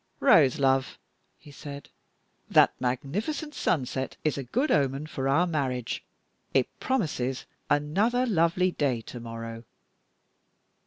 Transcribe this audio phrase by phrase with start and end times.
[0.19, 0.97] "Rose, love,"
[1.37, 1.89] he said,
[2.49, 6.03] "that magnificent sunset is a good omen for our marriage;
[6.55, 9.63] it promises another lovely day to morrow."